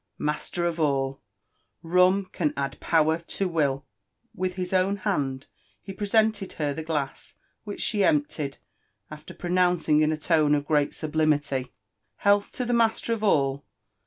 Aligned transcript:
"Master 0.17 0.65
of 0.65 0.79
all 0.79 1.21
I— 1.83 1.87
^rum 1.89 2.31
can 2.31 2.55
add 2.57 2.79
power 2.79 3.19
to 3.19 3.47
will—" 3.47 3.85
With 4.33 4.55
his 4.55 4.73
own 4.73 4.95
hand 4.97 5.45
he 5.79 5.93
presented 5.93 6.53
her 6.53 6.73
the 6.73 6.81
glass, 6.81 7.35
which 7.65 7.81
she 7.81 8.03
emptied, 8.03 8.57
after 9.11 9.35
pronouncing 9.35 10.01
in 10.01 10.11
a 10.11 10.17
tone 10.17 10.55
of 10.55 10.65
great 10.65 10.95
sublimity, 10.95 11.71
"Health 12.15 12.51
to 12.53 12.65
the 12.65 12.73
master 12.73 13.13
of 13.13 13.23
all! 13.23 13.63